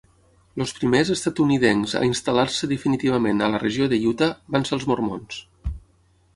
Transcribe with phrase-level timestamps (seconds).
[0.63, 5.41] Els primers estatunidencs a instal·lar-se definitivament a la regió de Utah van ser els mormons.